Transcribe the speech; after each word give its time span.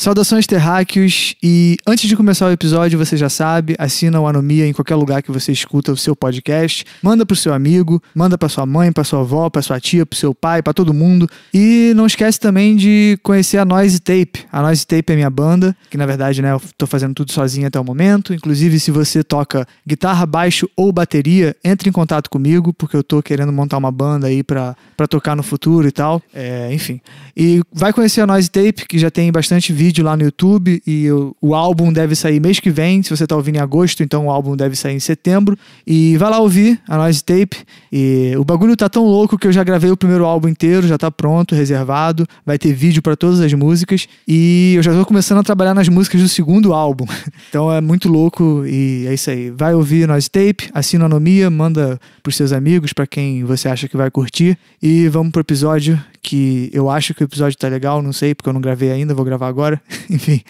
Saudações 0.00 0.46
terráqueos 0.46 1.34
e 1.42 1.76
antes 1.86 2.08
de 2.08 2.16
começar 2.16 2.46
o 2.46 2.50
episódio, 2.50 2.98
você 2.98 3.18
já 3.18 3.28
sabe, 3.28 3.74
assina 3.78 4.18
o 4.18 4.26
Anomia 4.26 4.66
em 4.66 4.72
qualquer 4.72 4.94
lugar 4.94 5.22
que 5.22 5.30
você 5.30 5.52
escuta 5.52 5.92
o 5.92 5.96
seu 5.96 6.16
podcast, 6.16 6.86
manda 7.02 7.26
pro 7.26 7.36
seu 7.36 7.52
amigo, 7.52 8.02
manda 8.14 8.38
pra 8.38 8.48
sua 8.48 8.64
mãe, 8.64 8.90
pra 8.90 9.04
sua 9.04 9.20
avó, 9.20 9.50
pra 9.50 9.60
sua 9.60 9.78
tia, 9.78 10.06
pro 10.06 10.18
seu 10.18 10.34
pai, 10.34 10.62
pra 10.62 10.72
todo 10.72 10.94
mundo. 10.94 11.28
E 11.52 11.92
não 11.94 12.06
esquece 12.06 12.40
também 12.40 12.76
de 12.76 13.18
conhecer 13.22 13.58
a 13.58 13.64
Noise 13.66 14.00
Tape. 14.00 14.46
A 14.50 14.62
Noise 14.62 14.86
Tape 14.86 15.12
é 15.12 15.16
minha 15.16 15.28
banda, 15.28 15.76
que 15.90 15.98
na 15.98 16.06
verdade, 16.06 16.40
né, 16.40 16.52
eu 16.52 16.62
tô 16.78 16.86
fazendo 16.86 17.12
tudo 17.12 17.30
sozinho 17.30 17.66
até 17.66 17.78
o 17.78 17.84
momento. 17.84 18.32
Inclusive, 18.32 18.80
se 18.80 18.90
você 18.90 19.22
toca 19.22 19.68
guitarra, 19.86 20.24
baixo 20.24 20.66
ou 20.74 20.90
bateria, 20.90 21.54
entre 21.62 21.90
em 21.90 21.92
contato 21.92 22.30
comigo, 22.30 22.72
porque 22.72 22.96
eu 22.96 23.04
tô 23.04 23.22
querendo 23.22 23.52
montar 23.52 23.76
uma 23.76 23.92
banda 23.92 24.28
aí 24.28 24.42
pra, 24.42 24.74
pra 24.96 25.06
tocar 25.06 25.36
no 25.36 25.42
futuro 25.42 25.86
e 25.86 25.92
tal. 25.92 26.22
É, 26.32 26.72
enfim. 26.72 27.02
E 27.36 27.60
vai 27.70 27.92
conhecer 27.92 28.22
a 28.22 28.26
Noise 28.26 28.50
Tape, 28.50 28.88
que 28.88 28.98
já 28.98 29.10
tem 29.10 29.30
bastante 29.30 29.70
vídeo 29.74 29.89
vídeo 29.90 30.04
lá 30.04 30.16
no 30.16 30.22
YouTube 30.22 30.80
e 30.86 31.10
o, 31.10 31.36
o, 31.40 31.52
álbum 31.52 31.92
deve 31.92 32.14
sair 32.14 32.38
mês 32.38 32.60
que 32.60 32.70
vem. 32.70 33.02
Se 33.02 33.10
você 33.10 33.26
tá 33.26 33.34
ouvindo 33.34 33.56
em 33.56 33.58
agosto, 33.58 34.04
então 34.04 34.26
o 34.26 34.30
álbum 34.30 34.56
deve 34.56 34.76
sair 34.76 34.94
em 34.94 35.00
setembro. 35.00 35.58
E 35.84 36.16
vai 36.16 36.30
lá 36.30 36.38
ouvir 36.38 36.80
a 36.88 36.96
Noise 36.96 37.24
Tape. 37.24 37.56
E 37.92 38.32
o 38.38 38.44
bagulho 38.44 38.76
tá 38.76 38.88
tão 38.88 39.04
louco 39.04 39.36
que 39.36 39.48
eu 39.48 39.52
já 39.52 39.64
gravei 39.64 39.90
o 39.90 39.96
primeiro 39.96 40.24
álbum 40.24 40.46
inteiro, 40.46 40.86
já 40.86 40.96
tá 40.96 41.10
pronto, 41.10 41.56
reservado. 41.56 42.24
Vai 42.46 42.56
ter 42.56 42.72
vídeo 42.72 43.02
para 43.02 43.16
todas 43.16 43.40
as 43.40 43.52
músicas. 43.52 44.06
E 44.28 44.74
eu 44.76 44.82
já 44.82 44.92
tô 44.92 45.04
começando 45.04 45.38
a 45.38 45.42
trabalhar 45.42 45.74
nas 45.74 45.88
músicas 45.88 46.20
do 46.20 46.28
segundo 46.28 46.72
álbum. 46.72 47.06
então 47.50 47.72
é 47.72 47.80
muito 47.80 48.08
louco 48.08 48.64
e 48.64 49.06
é 49.08 49.14
isso 49.14 49.28
aí. 49.28 49.50
Vai 49.50 49.74
ouvir 49.74 50.06
Noise 50.06 50.30
Tape, 50.30 50.70
assina 50.72 51.04
a 51.04 51.06
Anomia, 51.06 51.50
manda 51.50 51.98
pros 52.22 52.36
seus 52.36 52.52
amigos, 52.52 52.92
para 52.92 53.08
quem 53.08 53.42
você 53.42 53.68
acha 53.68 53.88
que 53.88 53.96
vai 53.96 54.08
curtir. 54.08 54.56
E 54.80 55.08
vamos 55.08 55.32
pro 55.32 55.40
episódio 55.40 56.00
que 56.22 56.70
eu 56.72 56.90
acho 56.90 57.14
que 57.14 57.22
o 57.22 57.24
episódio 57.24 57.56
tá 57.58 57.68
legal, 57.68 58.02
não 58.02 58.12
sei, 58.12 58.34
porque 58.34 58.48
eu 58.48 58.52
não 58.52 58.60
gravei 58.60 58.90
ainda, 58.90 59.14
vou 59.14 59.24
gravar 59.24 59.48
agora. 59.48 59.80
Enfim, 60.08 60.42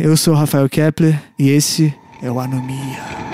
eu 0.00 0.16
sou 0.16 0.34
o 0.34 0.36
Rafael 0.36 0.68
Kepler 0.68 1.20
e 1.38 1.50
esse 1.50 1.94
é 2.22 2.30
o 2.30 2.38
Anomia. 2.38 3.26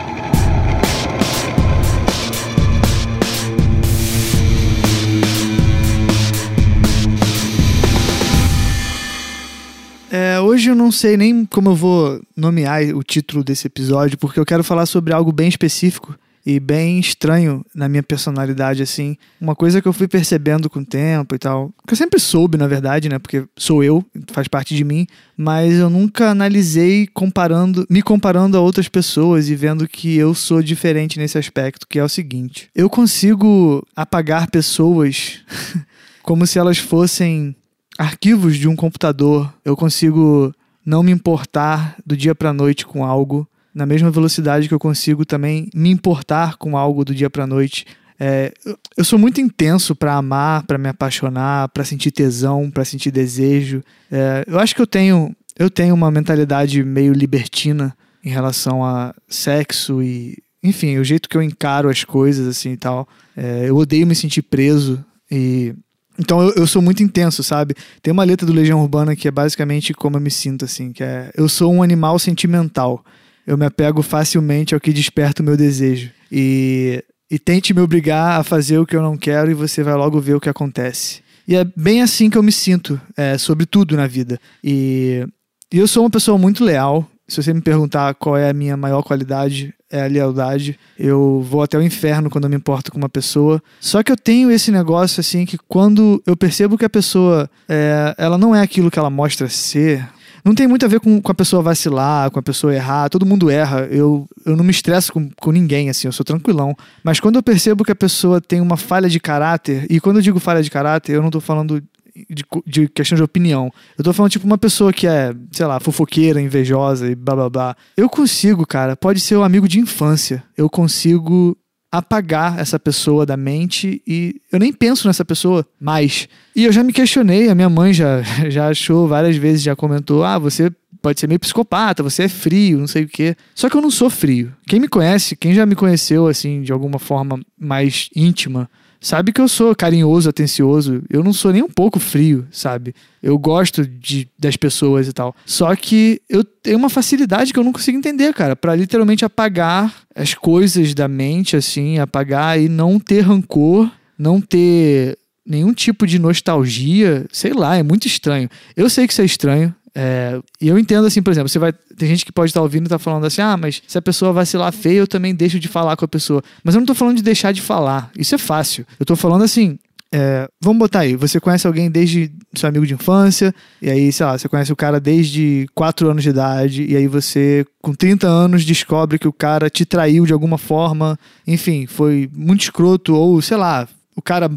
É, 10.15 10.39
hoje 10.39 10.69
eu 10.69 10.75
não 10.75 10.93
sei 10.93 11.17
nem 11.17 11.47
como 11.47 11.71
eu 11.71 11.75
vou 11.75 12.21
nomear 12.37 12.83
o 12.95 13.03
título 13.03 13.43
desse 13.43 13.67
episódio, 13.67 14.19
porque 14.19 14.39
eu 14.39 14.45
quero 14.45 14.63
falar 14.63 14.85
sobre 14.85 15.15
algo 15.15 15.33
bem 15.33 15.49
específico 15.49 16.15
e 16.45 16.59
bem 16.59 16.99
estranho 16.99 17.65
na 17.75 17.89
minha 17.89 18.03
personalidade, 18.03 18.83
assim. 18.83 19.17
Uma 19.41 19.55
coisa 19.55 19.81
que 19.81 19.87
eu 19.87 19.93
fui 19.93 20.09
percebendo 20.09 20.69
com 20.69 20.81
o 20.81 20.85
tempo 20.85 21.35
e 21.35 21.39
tal. 21.39 21.73
Que 21.87 21.93
eu 21.93 21.97
sempre 21.97 22.19
soube, 22.19 22.59
na 22.59 22.67
verdade, 22.67 23.09
né? 23.09 23.19
Porque 23.19 23.45
sou 23.57 23.83
eu, 23.85 24.05
faz 24.33 24.49
parte 24.49 24.75
de 24.75 24.85
mim. 24.85 25.07
Mas 25.37 25.75
eu 25.75 25.89
nunca 25.89 26.31
analisei 26.31 27.07
comparando, 27.07 27.87
me 27.89 28.03
comparando 28.03 28.57
a 28.57 28.61
outras 28.61 28.89
pessoas 28.89 29.49
e 29.49 29.55
vendo 29.55 29.89
que 29.89 30.17
eu 30.17 30.35
sou 30.35 30.63
diferente 30.63 31.19
nesse 31.19 31.39
aspecto, 31.39 31.87
que 31.87 31.99
é 31.99 32.05
o 32.05 32.09
seguinte. 32.09 32.69
Eu 32.75 32.91
consigo 32.91 33.87
apagar 33.95 34.51
pessoas 34.51 35.41
como 36.23 36.47
se 36.47 36.59
elas 36.59 36.79
fossem 36.79 37.55
arquivos 37.97 38.57
de 38.57 38.67
um 38.67 38.75
computador. 38.75 39.53
Eu 39.65 39.77
consigo 39.77 40.53
não 40.85 41.05
me 41.05 41.13
importar 41.13 41.97
do 42.05 42.17
dia 42.17 42.35
para 42.35 42.53
noite 42.53 42.85
com 42.85 43.05
algo 43.05 43.49
na 43.75 43.87
mesma 43.87 44.11
velocidade 44.11 44.69
que 44.69 44.75
eu 44.75 44.79
consigo 44.79 45.25
também 45.25 45.69
me 45.75 45.91
importar 45.91 46.57
com 46.57 46.77
algo 46.77 47.05
do 47.05 47.15
dia 47.15 47.31
para 47.31 47.47
noite. 47.47 47.87
É, 48.21 48.53
eu 48.97 49.05
sou 49.05 49.19
muito 49.19 49.41
intenso 49.41 49.97
para 49.97 50.15
amar, 50.15 50.65
para 50.65 50.79
me 50.79 50.89
apaixonar, 50.89 51.69
para 51.71 51.85
sentir 51.85 52.11
tesão, 52.11 52.71
para 52.71 52.85
sentir 52.85 53.11
desejo. 53.11 53.83
É, 54.11 54.45
eu 54.47 54.59
acho 54.59 54.75
que 54.75 54.83
eu 54.83 54.87
tenho, 54.87 55.35
eu 55.59 55.69
tenho 55.69 55.95
uma 55.95 56.11
mentalidade 56.11 56.85
meio 56.85 57.13
libertina 57.13 57.97
em 58.25 58.31
relação 58.31 58.85
a 58.85 59.15
sexo 59.29 60.03
e, 60.03 60.39
enfim, 60.63 60.99
o 60.99 61.05
jeito 61.05 61.29
que 61.29 61.37
eu 61.37 61.43
encaro 61.43 61.89
as 61.89 62.05
coisas 62.05 62.47
assim 62.47 62.73
e 62.73 62.77
tal. 62.77 63.09
É, 63.37 63.65
eu 63.69 63.77
odeio 63.77 64.07
me 64.07 64.15
sentir 64.15 64.43
preso 64.43 65.05
e 65.31 65.75
então 66.19 66.43
eu, 66.43 66.53
eu, 66.55 66.67
sou 66.67 66.83
muito 66.83 67.03
intenso, 67.03 67.43
sabe? 67.43 67.75
Tem 68.03 68.13
uma 68.13 68.23
letra 68.23 68.47
do 68.47 68.53
Legião 68.53 68.81
Urbana 68.81 69.17
que 69.17 69.27
é 69.27 69.31
basicamente 69.31 69.95
como 69.95 70.19
eu 70.19 70.21
me 70.21 70.31
sinto, 70.31 70.65
assim, 70.65 70.93
que 70.93 71.03
é 71.03 71.31
eu 71.35 71.49
sou 71.49 71.73
um 71.73 71.83
animal 71.83 72.19
sentimental 72.19 73.03
eu 73.47 73.57
me 73.57 73.67
apego 73.67 74.03
facilmente 74.03 74.75
ao 74.75 74.81
que 74.81 74.93
desperta 74.93 75.43
o 75.43 75.45
meu 75.45 75.57
desejo. 75.57 76.11
E, 76.31 77.05
e 77.31 77.39
tente 77.39 77.75
me 77.75 77.81
obrigar 77.81 78.41
a 78.41 78.45
fazer 78.45 78.79
o 78.79 78.87
que 78.87 78.97
eu 78.97 79.03
não 79.03 79.17
quero 79.17 79.51
e 79.51 79.55
você 79.55 79.83
vai 79.83 79.95
logo 79.95 80.21
ver 80.21 80.35
o 80.35 80.41
que 80.41 80.49
acontece. 80.49 81.21
E 81.47 81.57
é 81.57 81.65
bem 81.77 82.03
assim 82.03 82.31
que 82.31 82.39
eu 82.39 82.43
me 82.43 82.53
sinto, 82.53 83.01
é, 83.17 83.37
sobre 83.37 83.67
tudo 83.67 83.97
na 83.97 84.07
vida. 84.07 84.39
E, 84.63 85.27
e 85.73 85.79
eu 85.79 85.89
sou 85.89 86.05
uma 86.05 86.11
pessoa 86.11 86.39
muito 86.39 86.65
leal. 86.65 87.09
Se 87.27 87.43
você 87.43 87.53
me 87.53 87.61
perguntar 87.61 88.15
qual 88.15 88.37
é 88.37 88.51
a 88.51 88.53
minha 88.53 88.77
maior 88.77 89.03
qualidade, 89.03 89.75
é 89.91 90.05
a 90.05 90.07
lealdade. 90.07 90.79
Eu 90.99 91.45
vou 91.49 91.63
até 91.63 91.79
o 91.79 91.83
inferno 91.83 92.31
quando 92.31 92.45
eu 92.45 92.51
me 92.51 92.57
importo 92.57 92.91
com 92.91 92.99
uma 92.99 93.09
pessoa. 93.09 93.63
Só 93.81 94.03
que 94.03 94.13
eu 94.13 94.17
tenho 94.17 94.51
esse 94.51 94.71
negócio 94.71 95.21
assim 95.21 95.45
que 95.45 95.59
quando 95.69 96.23
eu 96.27 96.37
percebo 96.37 96.79
que 96.79 96.85
a 96.85 96.91
pessoa 96.91 97.49
é, 97.69 98.15
ela 98.19 98.39
não 98.39 98.55
é 98.55 98.61
aquilo 98.61 98.91
que 98.91 98.99
ela 98.99 99.11
mostra 99.11 99.49
ser, 99.49 100.09
não 100.45 100.55
tem 100.55 100.67
muito 100.67 100.85
a 100.85 100.89
ver 100.89 101.01
com, 101.01 101.21
com 101.21 101.33
a 101.33 101.35
pessoa 101.35 101.63
vacilar, 101.63 102.31
com 102.31 102.39
a 102.39 102.43
pessoa 102.43 102.75
errar. 102.75 103.09
Todo 103.09 103.27
mundo 103.27 103.49
erra. 103.49 103.87
Eu, 103.91 104.27
eu 104.45 104.57
não 104.57 104.65
me 104.65 104.71
estresso 104.71 105.13
com, 105.13 105.31
com 105.31 105.53
ninguém, 105.53 105.89
assim, 105.89 106.09
eu 106.09 106.13
sou 106.13 106.25
tranquilão. 106.25 106.75
Mas 107.03 107.21
quando 107.21 107.37
eu 107.37 107.43
percebo 107.43 107.85
que 107.85 107.93
a 107.93 107.97
pessoa 107.97 108.41
tem 108.41 108.61
uma 108.61 108.77
falha 108.77 109.09
de 109.09 109.21
caráter, 109.21 109.87
e 109.89 110.01
quando 110.01 110.17
eu 110.17 110.23
digo 110.23 110.41
falha 110.41 110.63
de 110.63 110.71
caráter, 110.71 111.15
eu 111.15 111.23
não 111.23 111.31
tô 111.31 111.41
falando 111.41 111.83
de, 112.29 112.45
de, 112.67 112.89
questão 112.89 113.17
de 113.17 113.23
opinião. 113.23 113.73
Eu 113.97 114.05
tô 114.05 114.13
falando, 114.13 114.33
tipo, 114.33 114.47
uma 114.47 114.59
pessoa 114.59 114.93
que 114.93 115.07
é, 115.07 115.33
sei 115.51 115.67
lá, 115.67 115.81
fofoqueira, 115.81 116.41
invejosa 116.41 117.11
e 117.11 117.15
blá 117.15 117.35
blá 117.35 117.51
blá. 117.51 117.77
Eu 117.97 118.09
consigo, 118.09 118.67
cara, 118.67 118.97
pode 118.97 119.21
ser 119.21 119.37
um 119.37 119.45
amigo 119.45 119.69
de 119.69 119.79
infância. 119.79 120.43
Eu 120.57 120.69
consigo 120.69 121.57
apagar 121.93 122.59
essa 122.59 122.79
pessoa 122.79 123.27
da 123.27 123.37
mente 123.37 124.03
e 124.07 124.41
eu 124.51 124.59
nem 124.59 124.73
penso 124.73 125.07
nessa 125.07 125.27
pessoa 125.27 125.67
mais. 125.79 126.27
E 126.57 126.65
eu 126.65 126.73
já 126.73 126.83
me 126.83 126.91
questionei, 126.91 127.51
a 127.51 127.55
minha 127.55 127.69
mãe 127.69 127.93
já, 127.93 128.23
já 128.49 128.69
achou 128.69 129.07
várias 129.07 129.37
vezes, 129.37 129.63
já 129.63 129.77
comentou: 129.77 130.25
ah, 130.25 130.39
você 130.39 130.73
pode 131.03 131.21
ser 131.21 131.27
meio 131.27 131.41
psicopata, 131.41 132.03
você 132.03 132.23
é 132.23 132.29
frio, 132.29 132.79
não 132.79 132.87
sei 132.87 133.03
o 133.03 133.09
quê. 133.09 133.37
Só 133.55 133.69
que 133.69 133.77
eu 133.77 133.83
não 133.83 133.91
sou 133.91 134.09
frio. 134.09 134.55
Quem 134.67 134.81
me 134.81 134.89
conhece, 134.89 135.37
quem 135.37 135.53
já 135.53 135.67
me 135.67 135.75
conheceu 135.75 136.27
assim, 136.29 136.63
de 136.63 136.73
alguma 136.73 136.99
forma 136.99 137.41
mais 137.59 138.09
íntima, 138.17 138.71
sabe 139.03 139.33
que 139.33 139.41
eu 139.41 139.49
sou 139.49 139.75
carinhoso, 139.75 140.31
atencioso. 140.31 141.03
Eu 141.11 141.23
não 141.23 141.33
sou 141.33 141.53
nem 141.53 141.63
um 141.63 141.69
pouco 141.69 141.99
frio, 141.99 142.47
sabe? 142.51 142.95
Eu 143.23 143.37
gosto 143.39 143.85
de, 143.85 144.29
das 144.39 144.57
pessoas 144.57 145.09
e 145.09 145.13
tal. 145.13 145.35
Só 145.45 145.75
que 145.75 146.23
eu 146.29 146.45
tenho 146.45 146.79
uma 146.79 146.89
facilidade 146.89 147.53
que 147.53 147.59
eu 147.59 147.65
não 147.65 147.73
consigo 147.73 147.99
entender, 147.99 148.33
cara, 148.33 148.57
para 148.57 148.75
literalmente 148.75 149.25
apagar 149.25 149.93
as 150.15 150.35
coisas 150.35 150.95
da 150.95 151.09
mente, 151.09 151.57
assim, 151.57 151.99
apagar 151.99 152.61
e 152.61 152.69
não 152.69 152.99
ter 152.99 153.21
rancor, 153.21 153.91
não 154.17 154.41
ter 154.41 155.19
nenhum 155.45 155.75
tipo 155.75 156.07
de 156.07 156.19
nostalgia, 156.19 157.27
sei 157.33 157.53
lá, 157.53 157.77
é 157.77 157.83
muito 157.83 158.07
estranho. 158.07 158.49
Eu 158.77 158.89
sei 158.89 159.07
que 159.07 159.13
isso 159.13 159.23
é 159.23 159.25
estranho, 159.25 159.75
é, 159.95 160.41
e 160.61 160.69
eu 160.69 160.79
entendo 160.79 161.07
assim, 161.07 161.23
por 161.23 161.31
exemplo, 161.31 161.49
você 161.49 161.59
vai. 161.59 161.73
Tem 161.73 162.09
gente 162.09 162.25
que 162.25 162.33
pode 162.33 162.51
estar 162.51 162.63
ouvindo 162.63 162.87
e 162.87 162.89
tá 162.89 162.99
falando 162.99 163.27
assim, 163.27 163.43
ah, 163.43 163.57
mas 163.57 163.83
se 163.87 163.99
a 163.99 164.03
pessoa 164.03 164.33
vacilar 164.33 164.73
feio, 164.73 165.01
eu 165.01 165.07
também 165.07 165.35
deixo 165.35 165.59
de 165.59 165.69
falar 165.69 165.97
com 165.97 166.05
a 166.05 166.09
pessoa. 166.09 166.43
Mas 166.65 166.75
eu 166.75 166.81
não 166.81 166.87
tô 166.87 166.95
falando 166.95 167.17
de 167.17 167.23
deixar 167.23 167.53
de 167.53 167.61
falar. 167.61 168.11
Isso 168.17 168.35
é 168.35 168.39
fácil. 168.39 168.87
Eu 168.99 169.07
tô 169.07 169.17
falando 169.17 169.43
assim. 169.43 169.79
É, 170.15 170.47
vamos 170.61 170.79
botar 170.79 171.01
aí, 171.01 171.17
você 171.17 171.41
conhece 171.41 171.67
alguém 171.67 171.91
desde 171.91 172.31
seu 172.55 172.69
amigo 172.69 172.87
de 172.87 172.93
infância, 172.93 173.55
e 173.81 173.89
aí, 173.89 174.13
sei 174.13 174.27
lá, 174.27 174.37
você 174.37 174.47
conhece 174.47 174.71
o 174.71 174.77
cara 174.77 175.01
desde 175.01 175.67
4 175.75 176.11
anos 176.11 176.23
de 176.23 176.29
idade, 176.29 176.85
e 176.85 176.95
aí 176.95 177.07
você, 177.07 177.65
com 177.81 177.95
30 177.95 178.29
anos, 178.29 178.63
descobre 178.63 179.19
que 179.19 179.27
o 179.27 179.33
cara 179.33 179.71
te 179.71 179.87
traiu 179.87 180.27
de 180.27 180.33
alguma 180.35 180.59
forma, 180.59 181.19
enfim, 181.47 181.87
foi 181.87 182.29
muito 182.37 182.61
escroto, 182.61 183.15
ou 183.15 183.41
sei 183.41 183.57
lá, 183.57 183.89
o 184.15 184.21
cara 184.21 184.51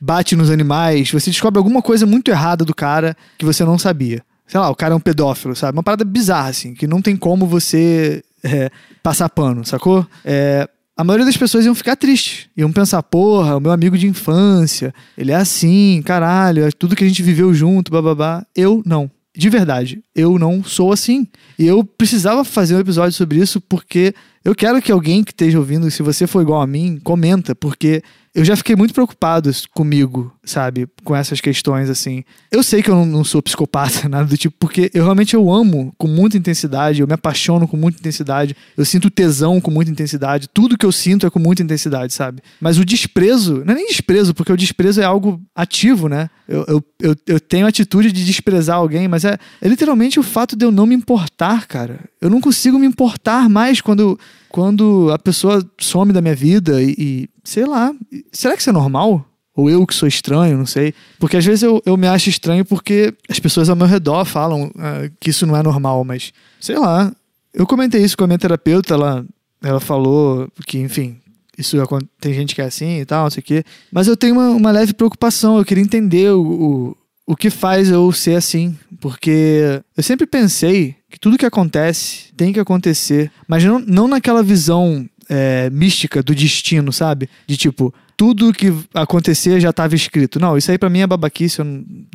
bate 0.00 0.36
nos 0.36 0.52
animais, 0.52 1.10
você 1.10 1.30
descobre 1.30 1.58
alguma 1.58 1.82
coisa 1.82 2.06
muito 2.06 2.30
errada 2.30 2.64
do 2.64 2.72
cara 2.72 3.16
que 3.36 3.44
você 3.44 3.64
não 3.64 3.80
sabia 3.80 4.22
sei 4.46 4.60
lá, 4.60 4.70
o 4.70 4.74
cara 4.74 4.94
é 4.94 4.96
um 4.96 5.00
pedófilo, 5.00 5.56
sabe? 5.56 5.76
Uma 5.76 5.82
parada 5.82 6.04
bizarra, 6.04 6.48
assim, 6.48 6.74
que 6.74 6.86
não 6.86 7.02
tem 7.02 7.16
como 7.16 7.46
você 7.46 8.22
é, 8.42 8.70
passar 9.02 9.28
pano, 9.28 9.64
sacou? 9.64 10.06
É, 10.24 10.68
a 10.96 11.04
maioria 11.04 11.26
das 11.26 11.36
pessoas 11.36 11.64
iam 11.66 11.74
ficar 11.74 11.94
tristes. 11.96 12.48
Iam 12.56 12.72
pensar, 12.72 13.02
porra, 13.02 13.56
o 13.56 13.60
meu 13.60 13.70
amigo 13.70 13.98
de 13.98 14.06
infância, 14.06 14.94
ele 15.16 15.30
é 15.30 15.36
assim, 15.36 16.00
caralho, 16.04 16.64
é 16.64 16.70
tudo 16.70 16.96
que 16.96 17.04
a 17.04 17.08
gente 17.08 17.22
viveu 17.22 17.52
junto, 17.52 17.92
bababá. 17.92 18.46
Eu 18.54 18.82
não. 18.86 19.10
De 19.36 19.50
verdade, 19.50 20.02
eu 20.14 20.38
não 20.38 20.64
sou 20.64 20.92
assim. 20.92 21.26
E 21.58 21.66
eu 21.66 21.84
precisava 21.84 22.42
fazer 22.42 22.74
um 22.74 22.80
episódio 22.80 23.12
sobre 23.12 23.38
isso 23.38 23.60
porque 23.60 24.14
Eu 24.46 24.54
quero 24.54 24.80
que 24.80 24.92
alguém 24.92 25.24
que 25.24 25.32
esteja 25.32 25.58
ouvindo, 25.58 25.90
se 25.90 26.04
você 26.04 26.24
for 26.24 26.40
igual 26.40 26.62
a 26.62 26.68
mim, 26.68 27.00
comenta, 27.02 27.52
porque 27.52 28.00
eu 28.32 28.44
já 28.44 28.54
fiquei 28.54 28.76
muito 28.76 28.92
preocupado 28.92 29.50
comigo, 29.72 30.30
sabe? 30.44 30.86
Com 31.02 31.16
essas 31.16 31.40
questões, 31.40 31.88
assim. 31.88 32.22
Eu 32.52 32.62
sei 32.62 32.82
que 32.82 32.90
eu 32.90 32.94
não, 32.94 33.06
não, 33.06 33.24
sou 33.24 33.42
psicopata, 33.42 34.06
nada 34.10 34.26
do 34.26 34.36
tipo, 34.36 34.54
porque 34.58 34.90
eu 34.92 35.04
realmente 35.04 35.34
eu 35.34 35.50
amo 35.50 35.90
com 35.96 36.06
muita 36.06 36.36
intensidade, 36.36 37.00
eu 37.00 37.06
me 37.06 37.14
apaixono 37.14 37.66
com 37.66 37.78
muita 37.78 37.98
intensidade, 37.98 38.54
eu 38.76 38.84
sinto 38.84 39.08
tesão 39.08 39.58
com 39.58 39.70
muita 39.70 39.90
intensidade, 39.90 40.50
tudo 40.52 40.76
que 40.76 40.84
eu 40.84 40.92
sinto 40.92 41.26
é 41.26 41.30
com 41.30 41.38
muita 41.38 41.62
intensidade, 41.62 42.12
sabe? 42.12 42.42
Mas 42.60 42.76
o 42.76 42.84
desprezo, 42.84 43.64
não 43.64 43.72
é 43.72 43.76
nem 43.76 43.88
desprezo, 43.88 44.34
porque 44.34 44.52
o 44.52 44.56
desprezo 44.56 45.00
é 45.00 45.04
algo 45.04 45.40
ativo, 45.54 46.06
né? 46.06 46.28
Eu, 46.46 46.64
eu, 46.68 46.84
eu, 47.00 47.16
eu 47.26 47.40
tenho 47.40 47.66
atitude 47.66 48.12
de 48.12 48.22
desprezar 48.22 48.76
alguém, 48.76 49.08
mas 49.08 49.24
é, 49.24 49.38
é 49.62 49.66
literalmente 49.66 50.20
o 50.20 50.22
fato 50.22 50.54
de 50.54 50.64
eu 50.64 50.70
não 50.70 50.84
me 50.84 50.94
importar, 50.94 51.66
cara. 51.66 52.00
Eu 52.20 52.28
não 52.28 52.40
consigo 52.40 52.78
me 52.78 52.86
importar 52.86 53.48
mais 53.48 53.80
quando 53.80 54.18
quando 54.48 55.10
a 55.12 55.18
pessoa 55.18 55.64
some 55.78 56.12
da 56.12 56.20
minha 56.20 56.34
vida 56.34 56.82
e, 56.82 56.94
e, 56.98 57.28
sei 57.44 57.64
lá, 57.64 57.92
será 58.32 58.54
que 58.54 58.60
isso 58.60 58.70
é 58.70 58.72
normal? 58.72 59.24
Ou 59.54 59.70
eu 59.70 59.86
que 59.86 59.94
sou 59.94 60.06
estranho, 60.06 60.58
não 60.58 60.66
sei. 60.66 60.92
Porque 61.18 61.36
às 61.36 61.44
vezes 61.44 61.62
eu, 61.62 61.82
eu 61.86 61.96
me 61.96 62.06
acho 62.06 62.28
estranho 62.28 62.64
porque 62.64 63.14
as 63.28 63.40
pessoas 63.40 63.70
ao 63.70 63.76
meu 63.76 63.86
redor 63.86 64.24
falam 64.26 64.66
uh, 64.66 65.10
que 65.18 65.30
isso 65.30 65.46
não 65.46 65.56
é 65.56 65.62
normal, 65.62 66.04
mas 66.04 66.32
sei 66.60 66.78
lá. 66.78 67.12
Eu 67.54 67.66
comentei 67.66 68.02
isso 68.02 68.18
com 68.18 68.24
a 68.24 68.26
minha 68.26 68.38
terapeuta, 68.38 68.92
ela, 68.92 69.24
ela 69.62 69.80
falou 69.80 70.46
que, 70.66 70.78
enfim, 70.78 71.16
isso 71.56 71.76
tem 72.20 72.34
gente 72.34 72.54
que 72.54 72.60
é 72.60 72.66
assim 72.66 73.00
e 73.00 73.06
tal, 73.06 73.24
não 73.24 73.30
sei 73.30 73.40
o 73.40 73.44
quê. 73.44 73.64
Mas 73.90 74.06
eu 74.06 74.16
tenho 74.16 74.34
uma, 74.34 74.50
uma 74.50 74.70
leve 74.70 74.92
preocupação, 74.92 75.56
eu 75.56 75.64
queria 75.64 75.82
entender 75.82 76.30
o, 76.32 76.42
o, 76.42 76.96
o 77.26 77.34
que 77.36 77.50
faz 77.50 77.90
eu 77.90 78.10
ser 78.12 78.36
assim. 78.36 78.76
Porque 79.00 79.82
eu 79.96 80.02
sempre 80.02 80.26
pensei 80.26 80.96
que 81.10 81.18
tudo 81.18 81.36
que 81.36 81.44
acontece 81.44 82.32
tem 82.36 82.52
que 82.52 82.60
acontecer, 82.60 83.30
mas 83.46 83.64
não, 83.64 83.78
não 83.78 84.08
naquela 84.08 84.42
visão 84.42 85.08
é, 85.28 85.68
mística 85.70 86.22
do 86.22 86.34
destino, 86.34 86.92
sabe? 86.92 87.28
De 87.46 87.56
tipo, 87.56 87.92
tudo 88.16 88.52
que 88.52 88.72
acontecer 88.94 89.60
já 89.60 89.70
estava 89.70 89.94
escrito. 89.94 90.40
Não, 90.40 90.56
isso 90.56 90.70
aí 90.70 90.78
para 90.78 90.88
mim 90.88 91.00
é 91.00 91.06
babaquice, 91.06 91.58
eu 91.58 91.66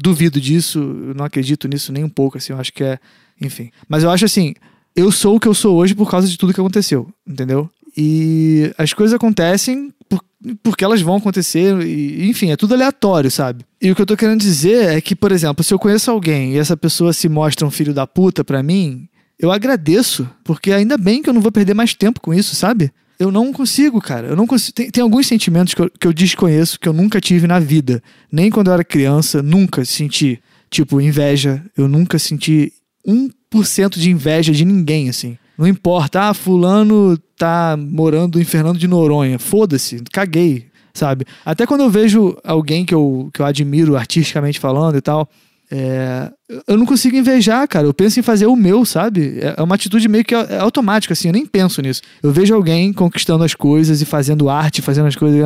duvido 0.02 0.40
disso, 0.40 0.80
eu 0.80 1.14
não 1.14 1.26
acredito 1.26 1.68
nisso 1.68 1.92
nem 1.92 2.04
um 2.04 2.10
pouco, 2.10 2.38
assim, 2.38 2.54
eu 2.54 2.60
acho 2.60 2.74
que 2.74 2.84
é. 2.84 3.00
Enfim. 3.40 3.72
Mas 3.88 4.04
eu 4.04 4.10
acho 4.10 4.26
assim, 4.26 4.54
eu 4.96 5.12
sou 5.12 5.36
o 5.36 5.40
que 5.40 5.48
eu 5.48 5.54
sou 5.54 5.78
hoje 5.78 5.96
por 5.96 6.10
causa 6.10 6.28
de 6.28 6.38
tudo 6.38 6.54
que 6.54 6.60
aconteceu, 6.60 7.12
entendeu? 7.28 7.70
E 7.98 8.74
as 8.78 8.94
coisas 8.94 9.14
acontecem 9.14 9.94
por, 10.08 10.24
porque 10.64 10.84
elas 10.84 11.02
vão 11.02 11.16
acontecer, 11.18 11.80
e, 11.82 12.30
enfim, 12.30 12.52
é 12.52 12.56
tudo 12.56 12.74
aleatório, 12.74 13.30
sabe? 13.30 13.64
E 13.82 13.92
o 13.92 13.96
que 13.96 14.02
eu 14.02 14.06
tô 14.06 14.18
querendo 14.18 14.40
dizer 14.40 14.90
é 14.90 15.02
que, 15.02 15.16
por 15.16 15.32
exemplo, 15.32 15.64
se 15.64 15.74
eu 15.74 15.80
conheço 15.80 16.10
alguém 16.10 16.54
e 16.54 16.58
essa 16.58 16.76
pessoa 16.76 17.14
se 17.14 17.30
mostra 17.30 17.66
um 17.66 17.72
filho 17.72 17.94
da 17.94 18.08
puta 18.08 18.44
pra 18.44 18.64
mim, 18.64 19.08
eu 19.40 19.52
agradeço, 19.52 20.30
porque 20.44 20.72
ainda 20.72 20.98
bem 20.98 21.22
que 21.22 21.30
eu 21.30 21.34
não 21.34 21.42
vou 21.42 21.52
perder 21.52 21.74
mais 21.74 21.94
tempo 21.94 22.22
com 22.22 22.34
isso, 22.34 22.56
sabe? 22.56 22.92
Eu 23.20 23.32
não 23.32 23.54
consigo, 23.54 24.02
cara. 24.02 24.28
Eu 24.28 24.36
não 24.36 24.48
consigo. 24.48 24.74
Tem, 24.74 24.90
tem 24.90 25.04
alguns 25.04 25.28
sentimentos 25.28 25.76
que 25.76 25.82
eu, 25.82 25.92
que 25.92 26.08
eu 26.08 26.14
desconheço, 26.14 26.80
que 26.80 26.90
eu 26.90 26.94
nunca 26.94 27.22
tive 27.22 27.46
na 27.46 27.60
vida. 27.60 28.02
Nem 28.32 28.50
quando 28.50 28.68
eu 28.70 28.74
era 28.74 28.84
criança, 28.84 29.44
nunca 29.44 29.86
senti. 29.86 30.42
Tipo, 30.72 31.00
inveja. 31.00 31.64
Eu 31.78 31.88
nunca 31.88 32.18
senti 32.18 32.74
1% 33.08 34.00
de 34.00 34.10
inveja 34.10 34.52
de 34.52 34.66
ninguém, 34.66 35.08
assim. 35.08 35.38
Não 35.62 35.68
importa, 35.68 36.30
ah, 36.30 36.34
fulano 36.34 37.18
tá 37.38 37.78
morando 37.78 38.42
em 38.42 38.44
Fernando 38.44 38.78
de 38.78 38.88
Noronha. 38.88 39.40
Foda-se, 39.40 40.02
caguei 40.12 40.72
sabe? 40.94 41.26
Até 41.46 41.66
quando 41.66 41.82
eu 41.82 41.90
vejo 41.90 42.38
alguém 42.44 42.86
que 42.86 42.94
eu, 42.94 43.30
que 43.34 43.42
eu 43.42 43.46
admiro 43.46 43.96
artisticamente 43.96 44.60
falando 44.60 44.98
e 44.98 45.02
tal, 45.02 45.30
é, 45.74 46.30
eu 46.68 46.78
não 46.78 46.86
consigo 46.86 47.16
invejar, 47.16 47.66
cara. 47.66 47.88
Eu 47.88 47.94
penso 47.94 48.20
em 48.20 48.24
fazer 48.24 48.46
o 48.46 48.58
meu, 48.58 48.84
sabe? 48.84 49.40
É, 49.40 49.56
é 49.58 49.64
uma 49.64 49.76
atitude 49.76 50.08
meio 50.10 50.26
que 50.26 50.36
é 50.36 50.58
automática, 50.58 51.14
assim. 51.14 51.30
Eu 51.30 51.34
nem 51.34 51.46
penso 51.46 51.82
nisso. 51.82 52.02
Eu 52.22 52.32
vejo 52.32 52.54
alguém 52.54 52.92
conquistando 52.92 53.44
as 53.44 53.56
coisas 53.56 54.02
e 54.02 54.06
fazendo 54.06 54.50
arte, 54.50 54.82
fazendo 54.82 55.08
as 55.08 55.16
coisas. 55.16 55.40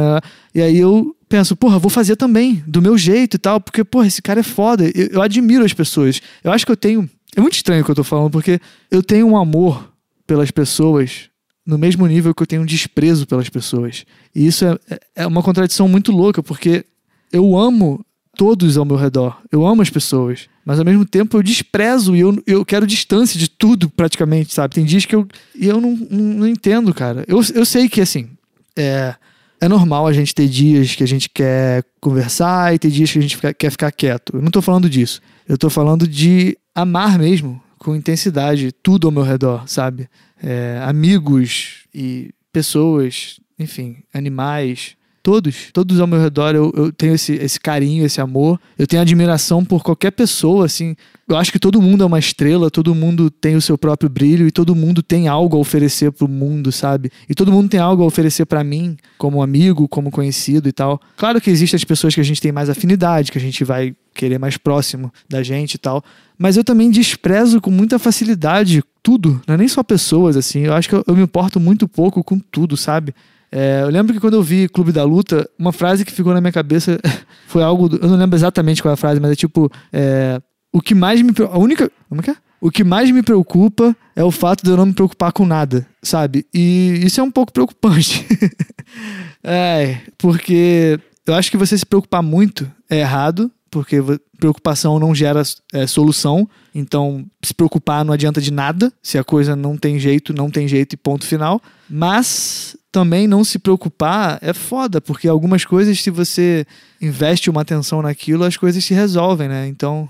E 0.54 0.62
aí 0.62 0.78
eu 0.78 1.16
penso, 1.30 1.56
porra, 1.56 1.78
vou 1.78 1.92
fazer 1.92 2.16
também, 2.16 2.64
do 2.66 2.82
meu 2.82 2.98
jeito 2.98 3.36
e 3.36 3.38
tal. 3.38 3.62
Porque, 3.62 3.84
porra, 3.84 4.08
esse 4.08 4.22
cara 4.22 4.40
é 4.40 4.44
foda. 4.44 4.86
Eu, 4.96 5.08
eu 5.12 5.22
admiro 5.22 5.64
as 5.64 5.74
pessoas. 5.74 6.20
Eu 6.44 6.52
acho 6.52 6.66
que 6.66 6.72
eu 6.72 6.78
tenho. 6.78 7.08
É 7.36 7.42
muito 7.42 7.54
estranho 7.54 7.84
o 7.84 7.86
que 7.86 7.92
eu 7.92 7.96
tô 7.96 8.04
falando, 8.04 8.32
porque 8.32 8.60
eu 8.90 9.04
tenho 9.04 9.28
um 9.28 9.38
amor 9.38 9.95
pelas 10.26 10.52
pessoas 10.52 11.30
no 11.66 11.78
mesmo 11.78 12.06
nível 12.06 12.34
que 12.34 12.44
eu 12.44 12.48
tenho 12.48 12.66
desprezo 12.66 13.26
pelas 13.26 13.50
pessoas. 13.50 14.06
E 14.36 14.46
isso 14.46 14.66
é, 14.66 14.78
é 15.16 15.28
uma 15.28 15.42
contradição 15.42 15.88
muito 15.88 16.12
louca, 16.12 16.44
porque 16.44 16.86
eu 17.32 17.58
amo 17.58 18.06
todos 18.36 18.78
ao 18.78 18.86
meu 18.86 18.98
redor. 18.98 19.38
Eu 19.52 19.66
amo 19.66 19.82
as 19.82 19.90
pessoas. 19.90 20.48
Mas 20.66 20.78
ao 20.78 20.86
mesmo 20.86 21.06
tempo 21.06 21.38
eu 21.38 21.44
desprezo 21.44 22.16
e 22.16 22.20
eu, 22.20 22.42
eu 22.46 22.66
quero 22.66 22.86
distância 22.86 23.40
de 23.40 23.50
tudo, 23.50 23.90
praticamente, 23.90 24.54
sabe? 24.54 24.76
Tem 24.76 24.86
dias 24.86 25.06
que 25.06 25.16
eu. 25.16 25.28
E 25.56 25.68
eu 25.68 25.82
não, 25.82 25.96
não, 25.96 26.24
não 26.40 26.48
entendo, 26.48 26.94
cara. 26.94 27.24
Eu, 27.28 27.42
eu 27.54 27.66
sei 27.66 27.90
que, 27.90 28.02
assim. 28.02 28.30
É, 28.76 29.16
é 29.62 29.68
normal 29.70 30.06
a 30.06 30.14
gente 30.14 30.36
ter 30.36 30.48
dias 30.48 30.96
que 30.96 31.04
a 31.04 31.08
gente 31.08 31.30
quer 31.30 31.84
conversar 32.02 32.76
e 32.76 32.80
ter 32.80 32.92
dias 32.92 33.12
que 33.12 33.20
a 33.20 33.22
gente 33.22 33.36
fica, 33.36 33.54
quer 33.54 33.72
ficar 33.72 33.92
quieto. 33.92 34.36
Eu 34.36 34.42
não 34.42 34.52
tô 34.52 34.62
falando 34.62 34.90
disso. 34.90 35.22
Eu 35.48 35.58
tô 35.58 35.70
falando 35.70 36.08
de 36.08 36.58
amar 36.74 37.18
mesmo, 37.18 37.62
com 37.86 37.96
intensidade, 37.96 38.72
tudo 38.72 39.08
ao 39.08 39.12
meu 39.12 39.24
redor, 39.24 39.68
sabe? 39.68 40.10
é, 40.42 40.80
amigos 40.84 41.86
e 41.94 42.32
pessoas, 42.52 43.40
enfim, 43.58 44.04
animais, 44.14 44.96
todos, 45.26 45.72
todos 45.74 46.00
ao 46.00 46.06
meu 46.06 46.22
redor 46.22 46.54
eu, 46.54 46.72
eu 46.78 46.92
tenho 46.92 47.16
esse, 47.16 47.34
esse 47.34 47.60
carinho, 47.60 48.06
esse 48.06 48.22
amor, 48.22 48.60
eu 48.78 48.86
tenho 48.86 49.02
admiração 49.02 49.66
por 49.66 49.82
qualquer 49.82 50.12
pessoa, 50.12 50.68
assim. 50.68 50.96
Eu 51.28 51.36
acho 51.36 51.52
que 51.52 51.58
todo 51.58 51.82
mundo 51.82 52.04
é 52.04 52.06
uma 52.06 52.20
estrela, 52.20 52.70
todo 52.70 52.94
mundo 52.94 53.32
tem 53.32 53.56
o 53.56 53.62
seu 53.62 53.76
próprio 53.76 54.08
brilho 54.08 54.46
e 54.48 54.52
todo 54.52 54.76
mundo 54.76 55.02
tem 55.02 55.28
algo 55.28 55.58
a 55.58 55.60
oferecer 55.60 56.12
pro 56.12 56.28
mundo, 56.28 56.72
sabe? 56.72 57.10
E 57.28 57.34
todo 57.34 57.52
mundo 57.52 57.68
tem 57.68 57.80
algo 57.80 58.04
a 58.04 58.06
oferecer 58.06 58.46
para 58.46 58.64
mim, 58.64 58.96
como 59.18 59.42
amigo, 59.42 59.88
como 59.88 60.12
conhecido 60.12 60.70
e 60.70 60.72
tal. 60.72 61.02
Claro 61.18 61.42
que 61.42 61.50
existem 61.50 61.76
as 61.76 61.84
pessoas 61.84 62.14
que 62.14 62.22
a 62.22 62.24
gente 62.24 62.40
tem 62.40 62.52
mais 62.52 62.70
afinidade, 62.70 63.32
que 63.32 63.40
a 63.40 63.42
gente 63.42 63.64
vai 63.64 63.96
querer 64.14 64.38
mais 64.38 64.58
próximo 64.58 65.12
da 65.28 65.42
gente 65.42 65.74
e 65.74 65.80
tal. 65.80 66.04
Mas 66.38 66.56
eu 66.56 66.64
também 66.64 66.92
desprezo 66.92 67.60
com 67.60 67.72
muita 67.72 67.98
facilidade 67.98 68.84
tudo, 69.02 69.42
não 69.48 69.56
é 69.56 69.58
nem 69.58 69.68
só 69.68 69.82
pessoas, 69.82 70.38
assim. 70.38 70.60
Eu 70.60 70.74
acho 70.74 70.88
que 70.88 70.94
eu, 70.94 71.04
eu 71.08 71.16
me 71.16 71.24
importo 71.24 71.60
muito 71.60 71.88
pouco 71.88 72.24
com 72.24 72.38
tudo, 72.38 72.78
sabe? 72.78 73.16
É, 73.58 73.84
eu 73.84 73.90
lembro 73.90 74.14
que 74.14 74.20
quando 74.20 74.34
eu 74.34 74.44
vi 74.44 74.68
Clube 74.68 74.92
da 74.92 75.06
Luta, 75.06 75.50
uma 75.58 75.72
frase 75.72 76.04
que 76.04 76.12
ficou 76.12 76.34
na 76.34 76.42
minha 76.42 76.52
cabeça 76.52 77.00
foi 77.48 77.64
algo. 77.64 77.90
Eu 78.02 78.10
não 78.10 78.18
lembro 78.18 78.36
exatamente 78.36 78.82
qual 78.82 78.92
é 78.92 78.96
a 78.96 78.98
frase, 78.98 79.22
mas 79.22 79.32
é 79.32 79.36
tipo. 79.36 79.72
É, 79.94 80.42
o 80.74 80.82
que 80.82 80.94
mais 80.94 81.22
me. 81.22 81.32
A 81.50 81.58
única. 81.58 81.90
Como 82.10 82.20
é 82.20 82.24
que 82.26 82.32
é? 82.32 82.36
O 82.60 82.70
que 82.70 82.84
mais 82.84 83.10
me 83.12 83.24
preocupa 83.24 83.96
é 84.14 84.22
o 84.22 84.32
fato 84.32 84.62
de 84.62 84.70
eu 84.70 84.76
não 84.76 84.86
me 84.86 84.94
preocupar 84.94 85.32
com 85.32 85.46
nada, 85.46 85.88
sabe? 86.04 86.46
E 86.54 87.00
isso 87.02 87.22
é 87.22 87.24
um 87.24 87.32
pouco 87.32 87.54
preocupante. 87.54 88.26
é, 89.42 90.00
porque 90.18 91.00
eu 91.26 91.34
acho 91.34 91.50
que 91.50 91.58
você 91.58 91.78
se 91.78 91.86
preocupar 91.86 92.22
muito 92.22 92.70
é 92.90 93.00
errado, 93.00 93.50
porque 93.72 94.02
preocupação 94.46 95.00
não 95.00 95.16
gera 95.16 95.42
é, 95.74 95.88
solução. 95.88 96.48
Então, 96.74 97.26
se 97.44 97.54
preocupar 97.54 98.06
não 98.06 98.14
adianta 98.14 98.40
de 98.40 98.52
nada. 98.52 98.94
Se 99.02 99.18
a 99.18 99.24
coisa 99.24 99.56
não 99.56 99.76
tem 99.76 99.98
jeito, 99.98 100.34
não 100.34 100.52
tem 100.52 100.68
jeito 100.68 100.94
e 100.94 100.98
ponto 100.98 101.26
final. 101.26 101.60
Mas 101.90 102.78
também 102.92 103.28
não 103.28 103.44
se 103.44 103.58
preocupar 103.58 104.38
é 104.42 104.54
foda, 104.54 105.02
porque 105.02 105.28
algumas 105.28 105.66
coisas, 105.66 106.00
se 106.00 106.12
você 106.12 106.66
investe 107.02 107.50
uma 107.50 107.62
atenção 107.62 108.02
naquilo, 108.02 108.44
as 108.44 108.56
coisas 108.56 108.86
se 108.86 108.94
resolvem, 108.94 109.50
né? 109.50 109.68
Então, 109.68 110.08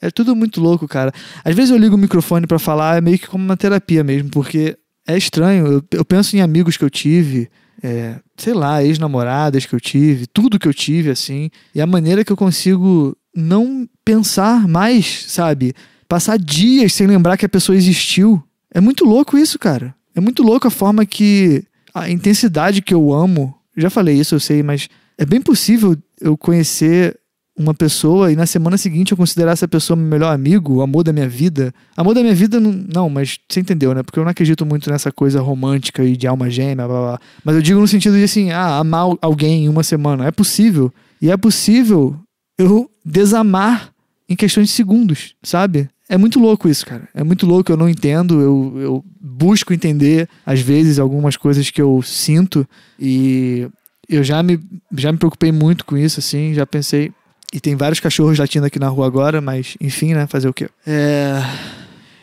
é 0.00 0.10
tudo 0.10 0.36
muito 0.36 0.60
louco, 0.60 0.86
cara. 0.86 1.12
Às 1.42 1.54
vezes 1.54 1.70
eu 1.70 1.78
ligo 1.78 1.96
o 1.96 1.98
microfone 1.98 2.46
para 2.46 2.58
falar, 2.58 2.98
é 2.98 3.00
meio 3.00 3.18
que 3.18 3.26
como 3.26 3.42
uma 3.42 3.56
terapia 3.56 4.04
mesmo, 4.04 4.30
porque 4.30 4.76
é 5.06 5.16
estranho. 5.16 5.66
Eu, 5.66 5.84
eu 5.92 6.04
penso 6.04 6.36
em 6.36 6.40
amigos 6.40 6.76
que 6.76 6.84
eu 6.84 6.90
tive, 6.90 7.48
é, 7.82 8.16
sei 8.36 8.52
lá, 8.52 8.84
ex-namoradas 8.84 9.64
que 9.64 9.74
eu 9.74 9.80
tive, 9.80 10.26
tudo 10.26 10.58
que 10.58 10.68
eu 10.68 10.74
tive, 10.74 11.10
assim, 11.10 11.50
e 11.74 11.80
a 11.80 11.86
maneira 11.86 12.24
que 12.24 12.32
eu 12.32 12.36
consigo 12.36 13.16
não 13.34 13.88
pensar 14.04 14.66
mais, 14.66 15.24
sabe? 15.28 15.74
Passar 16.08 16.38
dias 16.38 16.92
sem 16.92 17.06
lembrar 17.06 17.36
que 17.36 17.46
a 17.46 17.48
pessoa 17.48 17.76
existiu. 17.76 18.42
É 18.72 18.80
muito 18.80 19.04
louco 19.04 19.38
isso, 19.38 19.58
cara. 19.58 19.94
É 20.14 20.20
muito 20.20 20.42
louco 20.42 20.66
a 20.66 20.70
forma 20.70 21.06
que. 21.06 21.64
a 21.94 22.10
intensidade 22.10 22.82
que 22.82 22.94
eu 22.94 23.12
amo. 23.12 23.54
Já 23.76 23.88
falei 23.88 24.18
isso, 24.18 24.34
eu 24.34 24.40
sei, 24.40 24.62
mas 24.62 24.88
é 25.16 25.24
bem 25.24 25.40
possível 25.40 25.96
eu 26.20 26.36
conhecer 26.36 27.16
uma 27.56 27.74
pessoa 27.74 28.32
e 28.32 28.36
na 28.36 28.46
semana 28.46 28.78
seguinte 28.78 29.12
eu 29.12 29.18
considerar 29.18 29.52
essa 29.52 29.68
pessoa 29.68 29.96
meu 29.96 30.06
melhor 30.06 30.32
amigo, 30.32 30.76
o 30.76 30.82
amor 30.82 31.04
da 31.04 31.12
minha 31.12 31.28
vida. 31.28 31.72
Amor 31.96 32.14
da 32.14 32.22
minha 32.22 32.34
vida, 32.34 32.58
não, 32.58 32.72
não, 32.72 33.10
mas 33.10 33.38
você 33.48 33.60
entendeu, 33.60 33.94
né? 33.94 34.02
Porque 34.02 34.18
eu 34.18 34.24
não 34.24 34.30
acredito 34.30 34.64
muito 34.64 34.90
nessa 34.90 35.12
coisa 35.12 35.40
romântica 35.40 36.02
e 36.02 36.16
de 36.16 36.26
alma 36.26 36.48
gêmea, 36.48 36.86
blá, 36.88 37.00
blá. 37.00 37.20
Mas 37.44 37.54
eu 37.54 37.62
digo 37.62 37.80
no 37.80 37.86
sentido 37.86 38.16
de 38.16 38.24
assim, 38.24 38.50
ah, 38.50 38.78
amar 38.78 39.14
alguém 39.20 39.66
em 39.66 39.68
uma 39.68 39.82
semana. 39.82 40.26
É 40.26 40.30
possível. 40.30 40.92
E 41.20 41.30
é 41.30 41.36
possível 41.36 42.18
eu 42.62 42.90
desamar 43.04 43.90
em 44.28 44.36
questões 44.36 44.68
de 44.68 44.74
segundos, 44.74 45.34
sabe? 45.42 45.88
É 46.08 46.16
muito 46.16 46.40
louco 46.40 46.68
isso, 46.68 46.84
cara. 46.84 47.08
É 47.14 47.22
muito 47.22 47.46
louco, 47.46 47.70
eu 47.70 47.76
não 47.76 47.88
entendo. 47.88 48.40
Eu, 48.40 48.74
eu 48.80 49.04
busco 49.20 49.72
entender, 49.72 50.28
às 50.44 50.60
vezes, 50.60 50.98
algumas 50.98 51.36
coisas 51.36 51.70
que 51.70 51.80
eu 51.80 52.02
sinto. 52.02 52.66
E 52.98 53.68
eu 54.08 54.24
já 54.24 54.42
me, 54.42 54.60
já 54.96 55.12
me 55.12 55.18
preocupei 55.18 55.52
muito 55.52 55.84
com 55.84 55.96
isso, 55.96 56.18
assim. 56.18 56.52
Já 56.52 56.66
pensei, 56.66 57.12
e 57.52 57.60
tem 57.60 57.76
vários 57.76 58.00
cachorros 58.00 58.38
latindo 58.38 58.66
aqui 58.66 58.78
na 58.78 58.88
rua 58.88 59.06
agora, 59.06 59.40
mas 59.40 59.76
enfim, 59.80 60.14
né? 60.14 60.26
Fazer 60.26 60.48
o 60.48 60.54
quê? 60.54 60.68
É... 60.86 61.42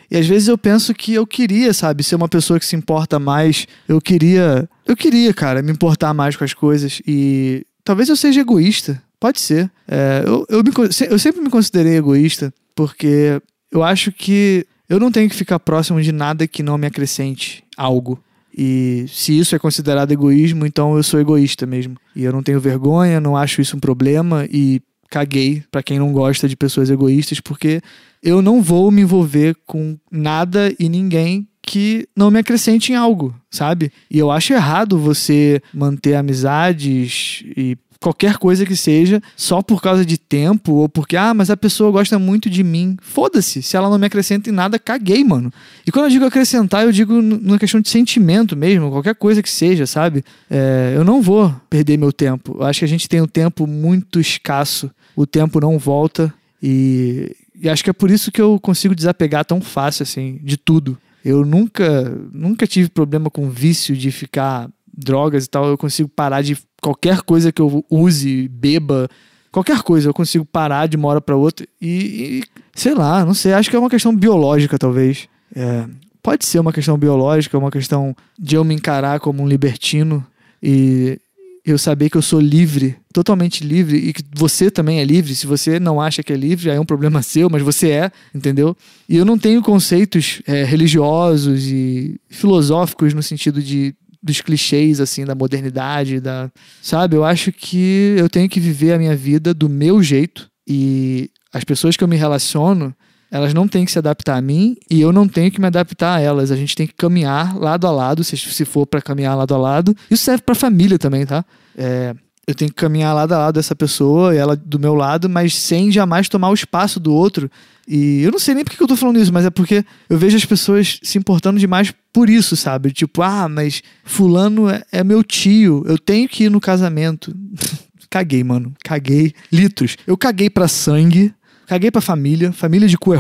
E 0.10 0.16
às 0.16 0.26
vezes 0.26 0.48
eu 0.48 0.58
penso 0.58 0.94
que 0.94 1.14
eu 1.14 1.28
queria, 1.28 1.74
sabe, 1.74 2.04
ser 2.04 2.16
uma 2.16 2.30
pessoa 2.30 2.60
que 2.60 2.66
se 2.66 2.76
importa 2.76 3.20
mais. 3.20 3.68
Eu 3.88 4.00
queria. 4.00 4.68
Eu 4.86 4.96
queria, 4.96 5.34
cara, 5.34 5.62
me 5.62 5.72
importar 5.72 6.14
mais 6.14 6.36
com 6.36 6.46
as 6.46 6.54
coisas. 6.54 7.02
E 7.06 7.66
talvez 7.84 8.08
eu 8.08 8.16
seja 8.16 8.40
egoísta. 8.40 9.02
Pode 9.20 9.40
ser. 9.40 9.72
É, 9.88 10.24
eu, 10.26 10.46
eu, 10.50 10.64
me, 10.64 10.72
eu 11.10 11.20
sempre 11.20 11.42
me 11.42 11.50
considerei 11.50 11.98
egoísta, 11.98 12.54
porque 12.76 13.42
eu 13.72 13.84
acho 13.84 14.12
que 14.12 14.66
eu 14.90 15.00
não 15.00 15.12
tenho 15.12 15.30
que 15.30 15.36
ficar 15.36 15.60
próximo 15.60 16.02
de 16.02 16.12
nada 16.12 16.48
que 16.48 16.64
não 16.64 16.78
me 16.78 16.88
acrescente 16.88 17.64
algo. 17.76 18.22
E 18.58 19.06
se 19.08 19.38
isso 19.38 19.56
é 19.56 19.60
considerado 19.60 20.12
egoísmo, 20.12 20.66
então 20.66 20.98
eu 20.98 21.04
sou 21.04 21.20
egoísta 21.20 21.66
mesmo. 21.66 21.96
E 22.16 22.24
eu 22.24 22.32
não 22.32 22.42
tenho 22.42 22.60
vergonha, 22.60 23.22
não 23.22 23.38
acho 23.38 23.62
isso 23.62 23.78
um 23.78 23.80
problema 23.80 24.48
e 24.52 24.82
caguei 25.10 25.64
para 25.72 25.84
quem 25.84 26.00
não 26.00 26.12
gosta 26.12 26.48
de 26.48 26.56
pessoas 26.56 26.90
egoístas, 26.90 27.40
porque 27.40 27.82
eu 28.22 28.42
não 28.42 28.62
vou 28.62 28.90
me 28.90 29.02
envolver 29.02 29.56
com 29.66 29.98
nada 30.12 30.74
e 30.80 30.90
ninguém 30.90 31.48
que 31.62 32.08
não 32.16 32.32
me 32.32 32.40
acrescente 32.40 32.94
em 32.94 32.96
algo, 32.96 33.36
sabe? 33.52 33.92
E 34.10 34.18
eu 34.18 34.32
acho 34.32 34.54
errado 34.54 34.98
você 34.98 35.62
manter 35.74 36.16
amizades 36.16 37.44
e 37.56 37.78
qualquer 38.00 38.38
coisa 38.38 38.66
que 38.66 38.76
seja, 38.76 39.22
só 39.36 39.62
por 39.62 39.82
causa 39.82 40.06
de 40.06 40.18
tempo 40.18 40.74
ou 40.74 40.90
porque, 40.90 41.16
ah, 41.16 41.34
mas 41.34 41.50
a 41.50 41.58
pessoa 41.58 41.92
gosta 41.92 42.18
muito 42.20 42.50
de 42.50 42.64
mim. 42.64 42.98
Foda-se, 43.02 43.62
se 43.62 43.76
ela 43.76 43.90
não 43.90 43.98
me 43.98 44.06
acrescenta 44.06 44.50
em 44.50 44.54
nada, 44.54 44.80
caguei, 44.80 45.24
mano. 45.24 45.52
E 45.86 45.92
quando 45.92 46.06
eu 46.06 46.12
digo 46.12 46.26
acrescentar, 46.26 46.84
eu 46.84 46.92
digo 46.92 47.22
numa 47.22 47.60
questão 47.60 47.82
de 47.82 47.90
sentimento 47.90 48.56
mesmo, 48.56 48.90
qualquer 48.90 49.16
coisa 49.16 49.42
que 49.42 49.50
seja, 49.50 49.86
sabe? 49.86 50.24
É, 50.50 50.94
eu 50.96 51.04
não 51.04 51.22
vou 51.22 51.54
perder 51.70 51.98
meu 51.98 52.12
tempo. 52.12 52.58
Eu 52.60 52.66
acho 52.66 52.80
que 52.80 52.86
a 52.86 52.90
gente 52.90 53.08
tem 53.10 53.22
um 53.22 53.28
tempo 53.28 53.66
muito 53.66 54.20
escasso, 54.20 54.92
o 55.16 55.26
tempo 55.26 55.60
não 55.60 55.78
volta 55.78 56.34
e, 56.62 57.36
e 57.60 57.70
acho 57.70 57.84
que 57.84 57.90
é 57.90 57.94
por 57.94 58.10
isso 58.10 58.32
que 58.32 58.42
eu 58.42 58.60
consigo 58.60 58.96
desapegar 58.96 59.46
tão 59.46 59.62
fácil, 59.62 60.04
assim, 60.04 60.40
de 60.44 60.58
tudo. 60.58 60.98
Eu 61.24 61.46
nunca, 61.46 62.18
nunca 62.32 62.66
tive 62.66 62.90
problema 62.90 63.30
com 63.30 63.50
vício 63.50 63.96
de 63.96 64.12
ficar 64.12 64.70
drogas 64.98 65.46
e 65.46 65.50
tal, 65.50 65.68
eu 65.68 65.78
consigo 65.78 66.10
parar 66.10 66.42
de 66.42 66.58
qualquer 66.82 67.22
coisa 67.22 67.52
que 67.52 67.62
eu 67.62 67.86
use, 67.90 68.48
beba, 68.48 69.08
qualquer 69.52 69.82
coisa, 69.82 70.10
eu 70.10 70.14
consigo 70.14 70.44
parar 70.44 70.88
de 70.88 70.98
uma 70.98 71.08
hora 71.08 71.22
para 71.22 71.36
outra 71.36 71.68
e, 71.82 71.88
e, 71.88 72.44
sei 72.74 72.94
lá, 72.94 73.24
não 73.24 73.34
sei, 73.34 73.54
acho 73.54 73.70
que 73.70 73.76
é 73.76 73.80
uma 73.80 73.90
questão 73.90 74.16
biológica 74.16 74.78
talvez. 74.78 75.28
É, 75.56 75.86
pode 76.22 76.46
ser 76.46 76.60
uma 76.60 76.74
questão 76.74 76.98
biológica, 76.98 77.58
uma 77.58 77.72
questão 77.72 78.16
de 78.38 78.56
eu 78.56 78.64
me 78.64 78.74
encarar 78.74 79.20
como 79.20 79.44
um 79.44 79.48
libertino 79.48 80.26
e 80.62 81.20
eu 81.66 81.78
saber 81.78 82.10
que 82.10 82.16
eu 82.16 82.22
sou 82.22 82.40
livre, 82.40 82.96
totalmente 83.14 83.62
livre 83.62 83.98
e 83.98 84.14
que 84.14 84.24
você 84.34 84.72
também 84.72 85.00
é 85.00 85.04
livre. 85.04 85.36
Se 85.36 85.46
você 85.46 85.80
não 85.80 86.00
acha 86.00 86.24
que 86.24 86.32
é 86.32 86.36
livre, 86.36 86.72
aí 86.72 86.78
é 86.78 86.80
um 86.80 86.86
problema 86.86 87.22
seu, 87.24 87.50
mas 87.50 87.62
você 87.62 87.90
é, 87.90 88.12
entendeu? 88.34 88.76
E 89.08 89.18
eu 89.18 89.26
não 89.26 89.38
tenho 89.38 89.62
conceitos 89.62 90.42
é, 90.48 90.64
religiosos 90.64 91.68
e 91.68 92.20
filosóficos 92.30 93.14
no 93.14 93.22
sentido 93.22 93.62
de 93.62 93.94
dos 94.28 94.42
clichês 94.42 95.00
assim 95.00 95.26
da 95.26 95.34
modernidade, 95.34 96.20
da, 96.20 96.52
sabe? 96.82 97.16
Eu 97.16 97.24
acho 97.24 97.52
que 97.52 98.16
eu 98.18 98.30
tenho 98.30 98.48
que 98.48 98.60
viver 98.60 98.94
a 98.94 98.98
minha 99.00 99.16
vida 99.16 99.54
do 99.54 99.68
meu 99.68 100.04
jeito 100.04 100.50
e 100.68 101.30
as 101.54 101.64
pessoas 101.64 101.98
que 101.98 102.04
eu 102.04 102.08
me 102.08 102.16
relaciono, 102.16 102.94
elas 103.32 103.54
não 103.54 103.68
têm 103.68 103.86
que 103.86 103.92
se 103.92 103.98
adaptar 103.98 104.38
a 104.38 104.42
mim 104.42 104.76
e 104.90 105.02
eu 105.02 105.12
não 105.12 105.28
tenho 105.28 105.52
que 105.52 105.60
me 105.60 105.68
adaptar 105.68 106.18
a 106.18 106.20
elas. 106.20 106.52
A 106.52 106.56
gente 106.56 106.76
tem 106.76 106.86
que 106.86 106.94
caminhar 106.94 107.58
lado 107.58 107.88
a 107.88 107.92
lado, 107.92 108.24
se, 108.24 108.38
se 108.38 108.66
for 108.66 108.86
para 108.86 109.02
caminhar 109.02 109.36
lado 109.36 109.56
a 109.56 109.58
lado. 109.58 109.96
Isso 110.12 110.24
serve 110.24 110.44
para 110.44 110.56
família 110.56 111.00
também, 111.00 111.26
tá? 111.26 111.44
É, 111.78 112.14
eu 112.48 112.56
tenho 112.56 112.72
que 112.72 112.76
caminhar 112.76 113.14
lado 113.14 113.34
a 113.34 113.38
lado 113.38 113.56
dessa 113.56 113.76
pessoa 113.76 114.34
e 114.34 114.38
ela 114.38 114.56
do 114.56 114.80
meu 114.80 114.96
lado, 114.96 115.30
mas 115.30 115.54
sem 115.54 115.92
jamais 115.92 116.30
tomar 116.30 116.50
o 116.50 116.54
espaço 116.54 116.98
do 116.98 117.14
outro. 117.14 117.52
E 117.86 118.22
eu 118.22 118.32
não 118.32 118.40
sei 118.40 118.56
nem 118.56 118.64
por 118.64 118.74
que 118.74 118.82
eu 118.82 118.88
tô 118.88 118.96
falando 118.96 119.20
isso, 119.20 119.34
mas 119.34 119.46
é 119.46 119.50
porque 119.50 119.84
eu 120.10 120.18
vejo 120.18 120.38
as 120.38 120.46
pessoas 120.46 120.98
se 121.04 121.18
importando 121.18 121.60
demais 121.60 121.94
por 122.14 122.30
isso, 122.30 122.56
sabe? 122.56 122.92
Tipo, 122.92 123.22
ah, 123.22 123.50
mas 123.50 123.82
Fulano 124.04 124.70
é, 124.70 124.82
é 124.94 125.04
meu 125.04 125.24
tio, 125.24 125.84
eu 125.86 125.98
tenho 125.98 126.28
que 126.30 126.46
ir 126.46 126.50
no 126.50 126.62
casamento. 126.62 127.36
caguei, 128.10 128.44
mano. 128.46 128.74
Caguei. 128.82 129.34
Litros. 129.52 129.98
Eu 130.08 130.18
caguei 130.18 130.50
pra 130.50 130.70
sangue, 130.70 131.34
caguei 131.68 131.92
pra 131.92 132.02
família, 132.02 132.52
família 132.52 132.88
de 132.88 132.98
cu 132.98 133.14
é 133.14 133.20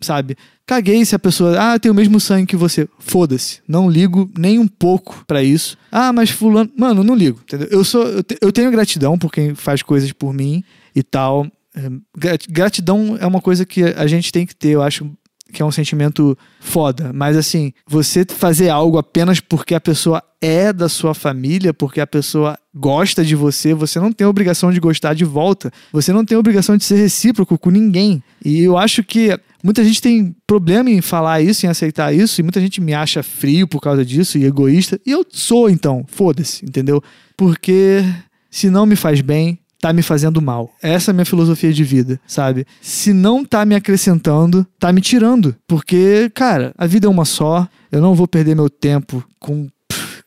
sabe? 0.00 0.36
Caguei 0.66 1.04
se 1.04 1.14
a 1.14 1.18
pessoa, 1.18 1.56
ah, 1.58 1.78
tem 1.78 1.90
o 1.90 1.94
mesmo 1.94 2.20
sangue 2.20 2.46
que 2.46 2.56
você. 2.56 2.88
Foda-se. 2.98 3.60
Não 3.66 3.88
ligo 3.88 4.30
nem 4.38 4.58
um 4.58 4.68
pouco 4.68 5.24
para 5.26 5.42
isso. 5.42 5.76
Ah, 5.90 6.12
mas 6.12 6.30
fulano. 6.30 6.70
Mano, 6.76 7.02
não 7.02 7.14
ligo, 7.14 7.40
entendeu? 7.42 7.68
Eu, 7.70 7.82
sou, 7.82 8.02
eu, 8.02 8.22
te, 8.22 8.36
eu 8.40 8.52
tenho 8.52 8.70
gratidão 8.70 9.18
por 9.18 9.32
quem 9.32 9.54
faz 9.54 9.82
coisas 9.82 10.12
por 10.12 10.34
mim 10.34 10.62
e 10.94 11.02
tal. 11.02 11.46
É, 11.74 12.38
gratidão 12.48 13.16
é 13.20 13.26
uma 13.26 13.40
coisa 13.40 13.64
que 13.64 13.82
a 13.82 14.06
gente 14.06 14.30
tem 14.30 14.46
que 14.46 14.54
ter, 14.54 14.70
eu 14.70 14.82
acho 14.82 15.10
que 15.52 15.62
é 15.62 15.64
um 15.64 15.70
sentimento 15.70 16.36
foda. 16.60 17.12
Mas 17.14 17.36
assim, 17.36 17.72
você 17.86 18.24
fazer 18.28 18.68
algo 18.68 18.98
apenas 18.98 19.40
porque 19.40 19.74
a 19.74 19.80
pessoa 19.80 20.22
é 20.40 20.72
da 20.72 20.88
sua 20.88 21.14
família, 21.14 21.72
porque 21.72 22.00
a 22.00 22.06
pessoa 22.06 22.58
gosta 22.74 23.24
de 23.24 23.34
você, 23.34 23.72
você 23.72 23.98
não 23.98 24.12
tem 24.12 24.26
obrigação 24.26 24.70
de 24.70 24.80
gostar 24.80 25.14
de 25.14 25.24
volta. 25.24 25.72
Você 25.92 26.12
não 26.12 26.24
tem 26.24 26.36
obrigação 26.36 26.76
de 26.76 26.84
ser 26.84 26.96
recíproco 26.96 27.58
com 27.58 27.70
ninguém. 27.70 28.22
E 28.44 28.60
eu 28.60 28.76
acho 28.76 29.02
que 29.02 29.38
muita 29.62 29.82
gente 29.82 30.02
tem 30.02 30.34
problema 30.46 30.90
em 30.90 31.00
falar 31.00 31.40
isso, 31.40 31.64
em 31.64 31.68
aceitar 31.68 32.14
isso, 32.14 32.40
e 32.40 32.42
muita 32.42 32.60
gente 32.60 32.80
me 32.80 32.92
acha 32.92 33.22
frio 33.22 33.66
por 33.66 33.80
causa 33.80 34.04
disso 34.04 34.38
e 34.38 34.44
egoísta. 34.44 35.00
E 35.06 35.10
eu 35.10 35.24
sou, 35.28 35.70
então, 35.70 36.04
foda-se, 36.06 36.64
entendeu? 36.64 37.02
Porque 37.36 38.04
se 38.50 38.68
não 38.70 38.86
me 38.86 38.96
faz 38.96 39.20
bem, 39.20 39.58
tá 39.86 39.92
me 39.92 40.02
fazendo 40.02 40.42
mal. 40.42 40.74
Essa 40.82 41.10
é 41.10 41.12
a 41.12 41.14
minha 41.14 41.24
filosofia 41.24 41.72
de 41.72 41.84
vida, 41.84 42.20
sabe? 42.26 42.66
Se 42.80 43.12
não 43.12 43.44
tá 43.44 43.64
me 43.64 43.74
acrescentando, 43.74 44.66
tá 44.80 44.92
me 44.92 45.00
tirando. 45.00 45.54
Porque, 45.66 46.30
cara, 46.34 46.74
a 46.76 46.86
vida 46.86 47.06
é 47.06 47.10
uma 47.10 47.24
só. 47.24 47.68
Eu 47.92 48.00
não 48.00 48.14
vou 48.14 48.26
perder 48.26 48.56
meu 48.56 48.68
tempo 48.68 49.24
com, 49.38 49.68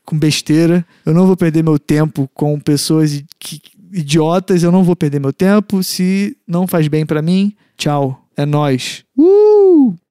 com 0.05 0.17
besteira. 0.17 0.85
Eu 1.05 1.13
não 1.13 1.27
vou 1.27 1.35
perder 1.35 1.61
meu 1.61 1.77
tempo 1.77 2.29
com 2.33 2.57
pessoas 2.57 3.21
que, 3.37 3.61
idiotas. 3.91 4.63
Eu 4.63 4.71
não 4.71 4.83
vou 4.83 4.95
perder 4.95 5.19
meu 5.19 5.33
tempo. 5.33 5.83
Se 5.83 6.37
não 6.47 6.65
faz 6.65 6.87
bem 6.87 7.05
para 7.05 7.21
mim, 7.21 7.53
tchau. 7.77 8.17
É 8.37 8.45
nós. 8.45 9.03
Uh! 9.17 10.08